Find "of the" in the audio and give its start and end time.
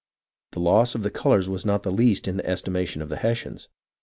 0.95-1.11, 3.03-3.17